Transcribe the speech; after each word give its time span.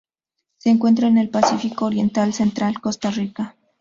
Se 0.57 0.71
encuentra 0.71 1.07
en 1.09 1.19
el 1.19 1.29
Pacífico 1.29 1.85
oriental 1.85 2.33
central: 2.33 2.81
Costa 2.81 3.11
Rica. 3.11 3.55